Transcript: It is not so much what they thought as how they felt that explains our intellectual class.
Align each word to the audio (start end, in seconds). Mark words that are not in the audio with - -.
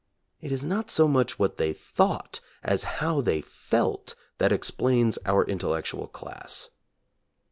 It 0.39 0.51
is 0.51 0.63
not 0.63 0.89
so 0.89 1.07
much 1.07 1.37
what 1.37 1.57
they 1.57 1.73
thought 1.73 2.39
as 2.63 2.85
how 3.05 3.21
they 3.21 3.39
felt 3.41 4.15
that 4.39 4.51
explains 4.51 5.19
our 5.27 5.43
intellectual 5.45 6.07
class. 6.07 6.71